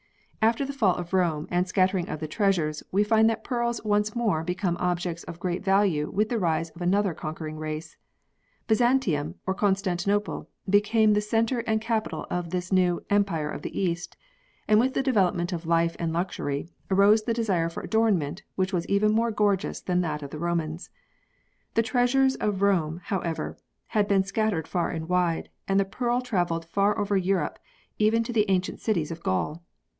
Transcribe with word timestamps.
After 0.41 0.65
the 0.65 0.73
fall 0.73 0.95
of 0.95 1.13
Rome 1.13 1.47
and 1.51 1.63
the 1.65 1.69
scattering 1.69 2.09
of 2.09 2.23
its 2.23 2.33
treasures, 2.35 2.81
we 2.91 3.03
find 3.03 3.29
that 3.29 3.43
pearls 3.43 3.79
once 3.85 4.15
more 4.15 4.43
become 4.43 4.75
objects 4.79 5.23
of 5.25 5.39
great 5.39 5.63
value 5.63 6.09
with 6.09 6.29
the 6.29 6.39
rise 6.39 6.71
of 6.71 6.81
another 6.81 7.13
conquering 7.13 7.57
race. 7.57 7.95
Byzantium 8.65 9.35
or 9.45 9.53
Constantinople 9.53 10.49
became 10.67 11.13
the 11.13 11.21
centre 11.21 11.59
and 11.67 11.79
capital 11.79 12.25
of 12.31 12.49
this 12.49 12.71
new" 12.71 13.05
Empire 13.11 13.51
of 13.51 13.61
the 13.61 13.79
East," 13.79 14.17
and 14.67 14.79
with 14.79 14.95
the 14.95 15.03
development 15.03 15.53
of 15.53 15.67
life 15.67 15.95
and 15.99 16.11
luxury 16.11 16.67
arose 16.89 17.21
the 17.21 17.33
desire 17.35 17.69
for 17.69 17.83
adornment 17.83 18.41
which 18.55 18.73
was 18.73 18.87
even 18.87 19.11
more 19.11 19.29
gorgeous 19.29 19.79
than 19.81 20.01
that 20.01 20.23
of 20.23 20.31
the 20.31 20.39
Romans. 20.39 20.89
The 21.75 21.83
treasures 21.83 22.33
of 22.37 22.63
Rome 22.63 23.01
however 23.03 23.55
had 23.89 24.07
been 24.07 24.23
scattered 24.23 24.67
far 24.67 24.89
and 24.89 25.07
wide 25.07 25.49
and 25.67 25.79
the 25.79 25.85
pearl 25.85 26.21
travelled 26.21 26.65
far 26.65 26.97
over 26.97 27.15
Europe 27.15 27.59
even 27.99 28.23
to 28.23 28.33
the 28.33 28.49
ancient 28.49 28.79
cities 28.81 29.11
of 29.11 29.21
Gaul. 29.21 29.61